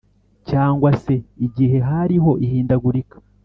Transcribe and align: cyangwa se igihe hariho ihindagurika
cyangwa 0.49 0.89
se 1.03 1.13
igihe 1.45 1.77
hariho 1.87 2.31
ihindagurika 2.45 3.17